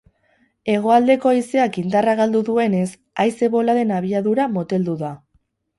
[0.75, 2.89] Hegoaldeko haizeak indarra galdu duenez,
[3.25, 5.19] haize-boladen abiadura moteldu da.